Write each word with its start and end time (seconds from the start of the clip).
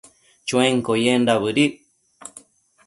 Chuenquio 0.47 0.93
yendac 1.03 1.39
bëdic 1.43 1.73